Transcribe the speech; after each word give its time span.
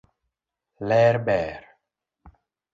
Ler 0.87 1.15
ber. 1.25 1.63